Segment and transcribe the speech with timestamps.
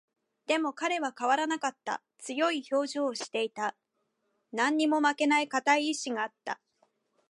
[0.47, 2.01] でも、彼は変わらなかった。
[2.17, 3.75] 強い表情をしていた。
[4.51, 6.59] 何にも負けない固い意志があった。